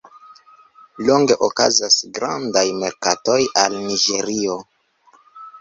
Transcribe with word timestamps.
Longe 1.09 1.35
okazas 1.47 1.97
grandaj 2.19 2.65
merkatoj 2.79 3.39
al 3.65 3.77
Niĝerio. 3.85 4.57